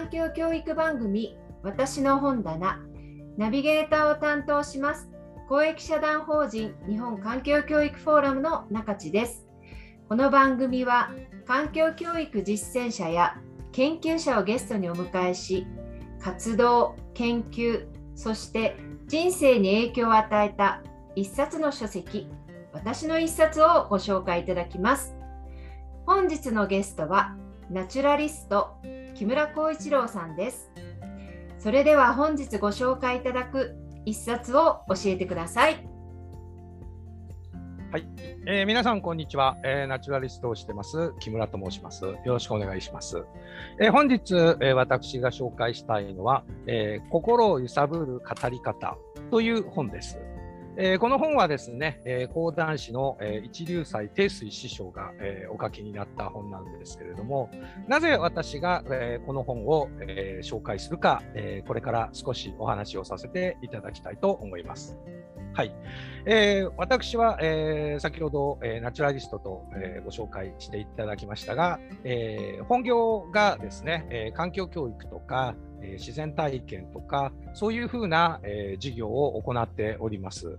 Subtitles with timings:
[0.00, 2.80] 環境教育番組私の本棚
[3.36, 5.10] ナビゲーターを担当します
[5.46, 9.46] 公益社団法人日本環境教育フォーラムの中地です。
[10.08, 11.10] この番組は
[11.46, 13.36] 環境教育実践者や
[13.72, 15.66] 研究者をゲストにお迎えし
[16.18, 18.76] 活動研究そして
[19.06, 20.82] 人生に影響を与えた
[21.14, 22.26] 一冊の書籍
[22.72, 25.14] 私の一冊をご紹介いただきます。
[26.06, 27.36] 本日のゲストは
[27.68, 28.78] ナチュラリスト
[29.14, 30.70] 木村光一郎さんです。
[31.58, 35.86] それでは本日ご紹介いただく一冊を教えてください。
[37.92, 38.06] はい、
[38.46, 41.12] えー、皆さんこんにちは、えー、ナチュラリストをしてます。
[41.18, 42.04] 木村と申します。
[42.04, 43.24] よろしくお願いします、
[43.80, 48.96] えー、本日、え私が紹介したいのは、え心を揺さぶる語り方
[49.30, 50.18] という本です。
[50.82, 57.50] えー、この本はですね、えー、講談師の、えー、一流斎定水師匠が、えー、お書きになった本なんですけれども、
[57.86, 64.96] なぜ私が、えー、この本を、えー、紹介するか、えー、これから少しお話をさせていただきたいと思います。
[65.52, 65.74] はい、
[66.24, 80.58] えー、私は、えー、先ほど、えー、ナチュラリストと、えー、ご紹介していただきましたが、えー、本業がですね、えー、環境教育とか、えー、自然体験とかそういうふうな、えー、事業を行っております。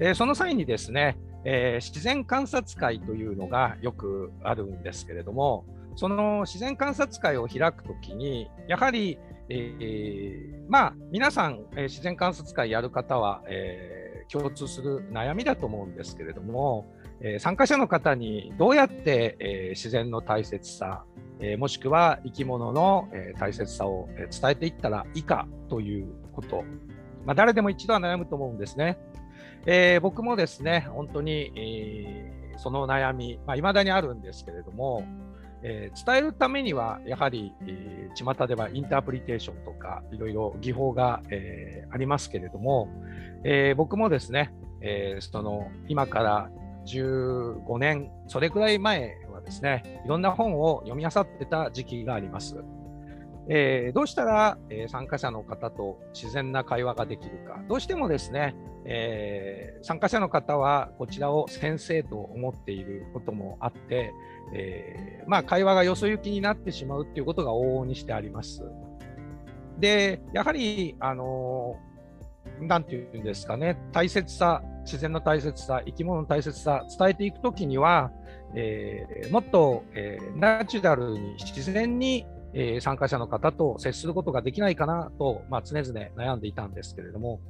[0.00, 5.64] えその際にですね、え自然観察会というのがよくあるんですけれども、
[5.96, 16.86] その自然観察会を開くときに、やはり、えー、まあ、皆さん、え、自然観察会やる方は、え、共通する悩みだと思うんですけれども、
[17.20, 21.04] え参加者の方にどうやって、え自然の大切さ、
[21.40, 26.62] えもしくは生き物の、え大切さを伝えていったらいいかということ、
[27.24, 28.98] まあ、誰でも一度は悩むと思うんですね。
[29.66, 35.04] えー、僕もですね、本当に、えー、その悩み、まあ、未だにあるんですけれども、
[35.62, 42.88] えー、伝えるためには、やはり、えー、巷ではインタープリテーションとか、いろいろ技法が、えー、ありますけれども、
[43.44, 46.50] えー、僕もですね、えー、その今から
[46.86, 52.64] 15年、それくらい前はですね、いろんな本を読み漁ってた時期があります。
[53.50, 58.54] えー、どうしたら、えー、参加者の方と自然な会話ができるか、どうしてもですね、
[58.84, 64.12] えー、参加者の方はこちらを先生と思っていることもあって、
[64.54, 68.64] えまあ、会話がよそ行きになってしまうということが往々にしてあります。
[69.78, 71.76] で、やはり、あの
[72.60, 78.10] なんていうんですかね、大切さ、自然の大切さ、生き物の大切さ、伝えていくときには、
[78.54, 87.40] えー、もっと、えー、ナチュラルに自然にえー、参加者の方と接することができないかなと、まあ、常々悩んでいたんですけれども、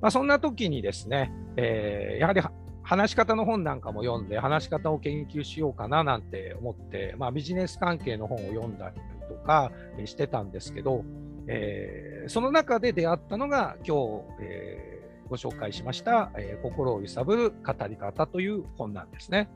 [0.00, 2.40] まあ、そんな時にですね、えー、やはり
[2.82, 9.72] 話し方の本なんかも読んで、話し方を研究しようかななんて思って、まあ、ビジネス関係の本を読んだりとか
[10.04, 11.04] してたんですけど、
[11.48, 19.48] えー、その中で出会ったのが今日、えー、ご紹介しました、えー、心を揺さぶる語り方という本なんですね。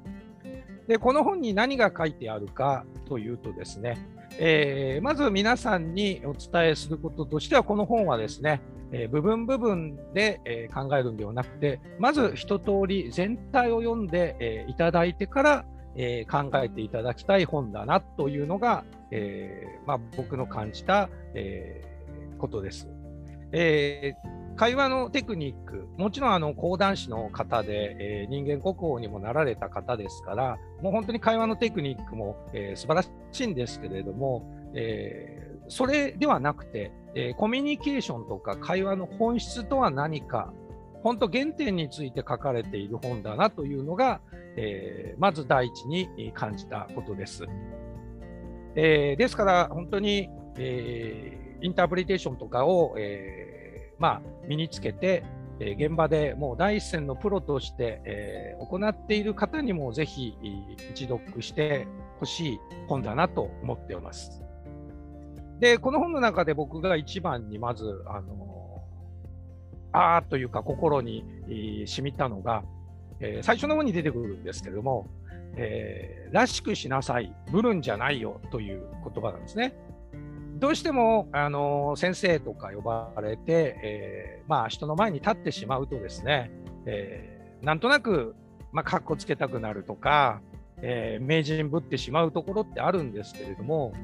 [0.89, 3.99] で、この本に何が書いてあるかというとですね、
[4.38, 8.60] えー、まず皆さんにお伝えすることとしては、この本はですね、
[8.92, 15.64] えー、部分部分で、えー、考えるんではなくて、まず一通り全体を読んで、えいただいてから、
[15.96, 21.82] え考えていただきたい本だなというのが、えまあ、僕の感じた、え
[22.38, 22.88] ことです。
[23.52, 24.14] え
[24.60, 34.44] 会話のテクニック、もちろんあの講談師の方で、えー、人間国宝にもなられた方ですから、もう本当に会話のテクニックも、えー、素晴らしいんですけれども、
[34.75, 40.53] えー、それではなくて、えコミュニケーションとか会話の本質とは何か、
[41.03, 44.21] 本当原点について書かれている本だなというのが、
[44.59, 47.47] えまず第一に感じたことです。
[48.77, 50.28] えですから本当に、
[50.59, 53.56] えインタープリテーションとかを、え
[54.00, 55.22] まあ、身につけて、
[55.61, 60.34] え、現場でもう第一線のプロとして、え、行っている方にもぜひ
[60.92, 61.86] 一読して
[62.19, 64.42] ほしい本だなと思っております。
[65.60, 72.65] で、この本の中で僕が一番にまず、あのー、あーというか心に、えー、染みたのが、
[73.21, 75.09] えー、最初の方に出てくるんですけれども、
[75.57, 79.74] えー、らしくしなさい、ブルンじゃないよという言葉なんですね。
[80.60, 86.51] どうしてもあの先生とか呼ばれて、えー、まあ、人の前に立ってしまうとですね、
[86.84, 88.36] えー、なんとなく、
[88.71, 90.42] まあ、かっこつけたくなるとか、
[90.83, 93.95] えー、名人ぶってしまうところってあるんですけれども、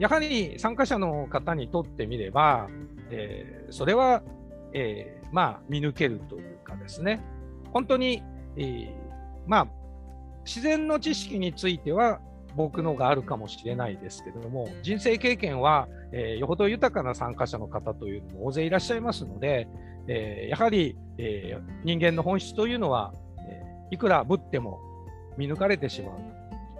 [0.00, 2.68] やはり参加者の方にとってみれば、
[3.10, 4.22] えそれは、
[4.72, 7.22] えまあ、見抜けるというかですね、
[7.72, 8.22] 本当に、
[8.56, 8.92] え
[9.46, 9.68] まあ、
[10.44, 12.20] 自然の知識については
[12.56, 19.68] 僕のがあるかもしれないですけれども、人生経験はえー、よほど豊かな参加者の方というのも大勢いらっしゃいますので、
[20.08, 24.80] えー、やはり、えー、人間の本質というのは、えいくらぶっても
[25.36, 26.14] 見抜かれてしまう。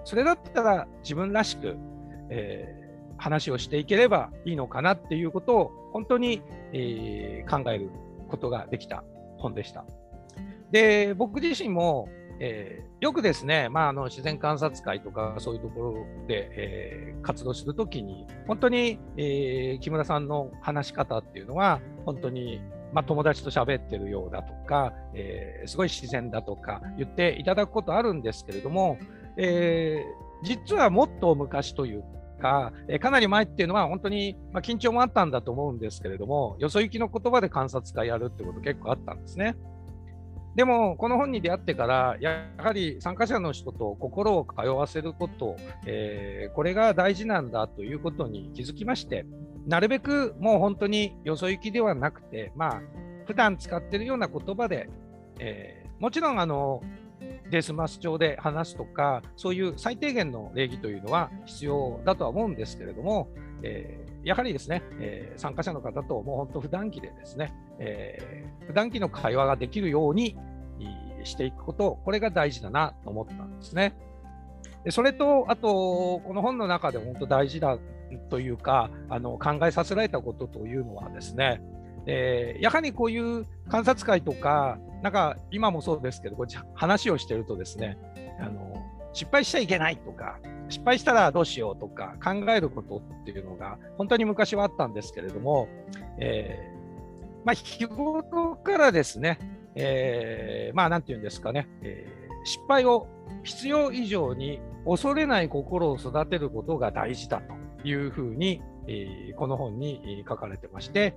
[0.05, 1.77] それだったら自分らしく、
[2.31, 2.77] え
[3.19, 6.43] 話をしていければいいのかなっていうことを本当に、
[6.73, 7.91] え考える
[8.29, 9.05] ことができた
[9.39, 9.85] 本でした。
[10.71, 12.09] で僕自身も
[12.43, 22.63] えー、よくですね、まあ、あの自然観察会とかそういうところで、えー、活動するときに、本当に、えー、木村さんの話し方っていうのは、本当に、
[22.95, 28.99] まあ、友達と喋ってるようだとか、えすごい自然だとか言っていただくことあるんですけれども、
[29.37, 30.03] え
[30.43, 32.05] 実はもっと昔という
[32.41, 39.55] か、えかなり前っていうのは本当に、まあ、緊張もあったんだと思うんですけれども、よそ行きの言葉で観察会やるってこと結構あったんですね。
[40.55, 45.57] でも、この本に出会ってから、やはり参加者の人と心を通わせること、
[45.87, 49.27] えー、これが大事なんだということに気づきまして、
[49.67, 52.83] なるべくもう本当によそ行きではなくて、まあ、
[53.27, 54.91] 普段使っているような言葉で、
[55.39, 56.83] えー、もちろんあの
[57.51, 63.29] デスマス調で話すとか、そういう最低限の礼儀というのは必要だとは思うんですけれども、
[63.63, 70.37] えー、やはりですね、えー、参加者の方ともう本当普段着でですね、えー、普段着の会話ができるように
[71.25, 73.95] していくこと、これが大事だなと思ったんですね。
[74.85, 77.79] でそれと、あと、この本の中で本当大事だ
[78.29, 81.63] というか、あの考えさせられたことというのはですね、
[82.07, 87.99] えー、やはりこういう観察会とか、なんか今もそうですけど、こ話をしてるとですね、
[88.41, 88.75] あの
[89.13, 90.39] 失敗しちゃいけないとか、
[90.69, 95.69] 失敗したらどうしようとか考えることっていうのが本当に昔はあったんですけれども、
[96.19, 96.59] え、
[97.45, 99.39] まあ、日頃からですね、
[99.75, 103.07] えー、まあなんていうんですかね、えー、失敗を
[103.45, 107.41] 必要以上に恐れない心を育てることが大事だ
[107.83, 111.15] というふうに、えー、この本に書かれてまして、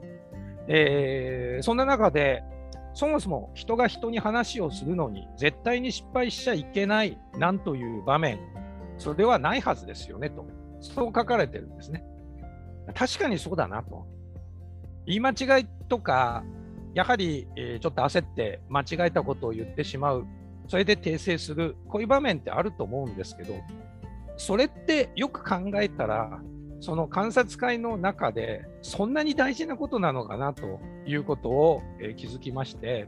[0.67, 2.43] えー、そんな中で
[2.93, 8.39] そもそも人が人に話をするのに絶対に失敗しちゃいけないなんという場面
[8.97, 10.45] それではないはずですよねと
[10.79, 12.03] そう書かれてるんですね。
[12.93, 14.05] 確かにそうだなと。
[15.05, 16.43] 言い間違いとか
[16.93, 20.27] やはり、え、ちょっと焦って間違えたことを言ってしまう、
[20.67, 23.55] それで訂正する、こういう場面ってあると思うんですけど、
[24.37, 26.39] それってよく考えたら、
[26.79, 33.07] その観察会の中で、そんなに大事なことなのかなということを、え、気づきまして、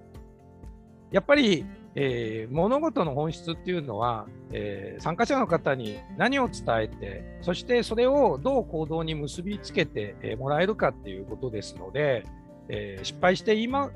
[1.12, 1.66] やっぱり、
[1.96, 12.26] えー、物事の本質っていうのは、えー、参加者の方に何を伝えて、そしてそれをどう行動に結びつけて、えもらえるかっていうことですので、
[12.68, 13.92] えー、失敗して言い間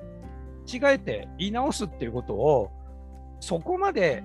[0.65, 2.71] 違えて言い直すっていうことを
[3.39, 4.23] そこまで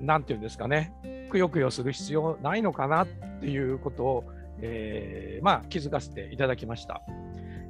[0.00, 0.92] 何て言うんですかね
[1.30, 3.06] くよくよする必要ないのかなっ
[3.40, 4.24] ていうことを、
[4.60, 7.02] えー、まあ、気づかせていただきました。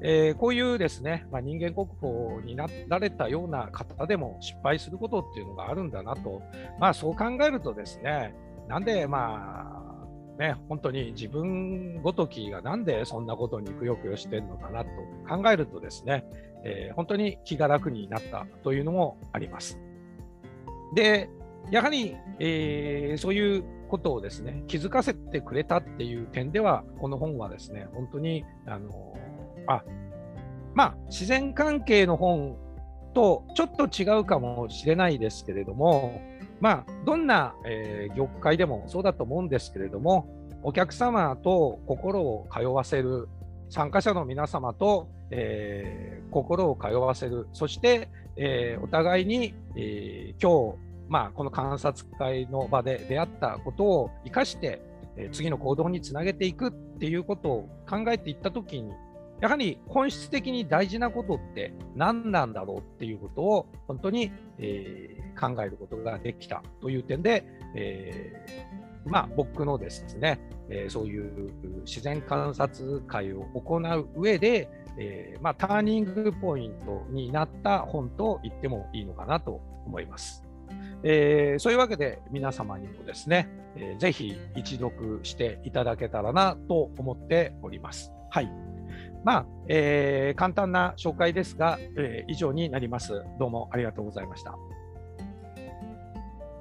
[0.07, 6.43] えー、こういうですね、まあ、人間国宝になられたような方でも失敗することっていうのがあるんだなと、
[6.79, 8.35] まあ、そう考えるとですね、
[8.69, 14.91] なんでまあね、本当に自分ごときがなんでそんなことにくよくよしてるのかなと
[15.27, 16.25] 考えるとですね、
[16.65, 19.81] えー、本当に気が楽になったというのもあります。
[20.95, 21.31] で、
[21.71, 28.91] やはり、えー、そういうことをですね、気づかせてくれたっていう点では、この本はですね、本当に、あの
[29.67, 29.83] あ、
[30.75, 32.57] まあ、自然関係の本
[33.15, 36.21] とちょっと違うかもしれないですけれども、
[36.61, 40.27] まあ、どんな、えー、業界でもそうだと思うんですけれども、
[40.63, 43.29] お客様と心を通わせる、
[43.71, 50.79] 参加者の皆様と、えー、心を通わせる、そして、えー、お互いに、え今日、
[51.09, 54.81] まあ、この観察会の場で出会ったことを生かして、
[55.17, 58.91] え次の行動につなげていくっていうことを考えていったときに、
[59.41, 71.51] やはり本質的に大事なことって何なんだろうっていうことを本当に、えー、考えることができたという点で、えー、まあ、僕のですね、えー、そういう
[71.85, 80.45] 自然観察会を行う上で、えまあ、ターニングポイントになった本と言ってもいいのかなと思います。
[81.03, 88.11] えー、そういうわけで皆様にもですね、えー、ぜひ一読していただけたらなと思っております。
[88.31, 88.74] はい。
[89.25, 93.25] まあ、えー、簡単な紹介ですが、えー、以上になります。
[93.39, 94.55] どうもありがとうございました。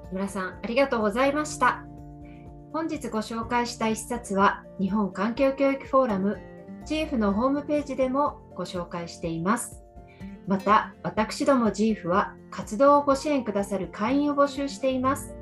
[0.08, 1.84] 木村さん、ありがとうございました。
[2.72, 6.38] 本日ご紹介した一冊は、日本環境教育フォーラム
[6.86, 9.82] チーフのホームページでもご紹介しています。
[10.46, 15.34] また、私どもジーフは活動をご支援くださる会員を募集しています。